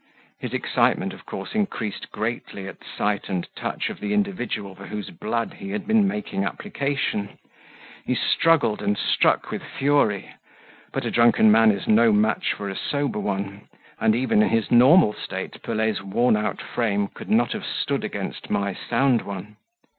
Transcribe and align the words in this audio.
His 0.39 0.51
excitement, 0.55 1.13
of 1.13 1.27
course, 1.27 1.53
increased 1.53 2.09
greatly 2.11 2.67
at 2.67 2.77
sight 2.83 3.29
and 3.29 3.47
touch 3.55 3.91
of 3.91 3.99
the 3.99 4.15
individual 4.15 4.73
for 4.73 4.87
whose 4.87 5.11
blood 5.11 5.53
he 5.53 5.69
had 5.69 5.85
been 5.85 6.07
making 6.07 6.43
application: 6.43 7.37
he 8.03 8.15
struggled 8.15 8.81
and 8.81 8.97
struck 8.97 9.51
with 9.51 9.61
fury 9.61 10.33
but 10.91 11.05
a 11.05 11.11
drunken 11.11 11.51
man 11.51 11.69
is 11.69 11.87
no 11.87 12.11
match 12.11 12.51
for 12.53 12.67
a 12.67 12.75
sober 12.75 13.19
one; 13.19 13.67
and, 13.99 14.15
even 14.15 14.41
in 14.41 14.49
his 14.49 14.71
normal 14.71 15.13
state, 15.13 15.61
Pelet's 15.61 16.01
worn 16.01 16.35
out 16.35 16.59
frame 16.63 17.07
could 17.07 17.29
not 17.29 17.51
have 17.51 17.63
stood 17.63 18.03
against 18.03 18.49
my 18.49 18.73
sound 18.73 19.21
one. 19.21 19.55